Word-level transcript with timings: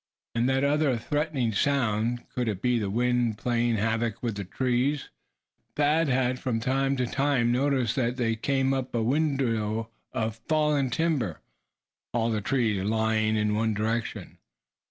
And 0.33 0.49
that 0.49 0.63
other 0.63 0.97
threatening 0.97 1.51
sound, 1.51 2.27
could 2.29 2.47
it 2.47 2.59
be 2.59 2.79
the 2.79 2.89
wind 2.89 3.37
playing 3.37 3.75
havoc 3.75 4.23
with 4.23 4.33
the 4.33 4.45
tall 4.45 4.53
trees? 4.57 5.09
Thad 5.75 6.07
had 6.07 6.39
from 6.39 6.59
time 6.59 6.95
to 6.97 7.05
time 7.05 7.51
noticed 7.51 7.95
that 7.97 8.17
they 8.17 8.35
came 8.35 8.73
upon 8.73 8.99
a 8.99 9.03
windrow 9.03 9.91
of 10.11 10.37
fallen 10.49 10.89
timber, 10.89 11.41
all 12.15 12.31
the 12.31 12.41
trees 12.41 12.81
lying 12.83 13.35
in 13.35 13.53
one 13.53 13.75
direction. 13.75 14.39